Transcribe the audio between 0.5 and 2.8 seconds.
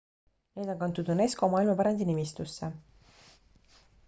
need on kantud unesco maailmapärandi nimistusse